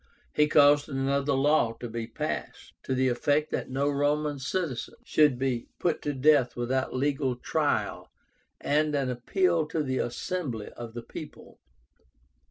[0.33, 5.37] He caused another law to be passed, to the effect that no Roman citizen should
[5.37, 8.09] be put to death without legal trial
[8.59, 11.59] and an appeal to the assembly of the people.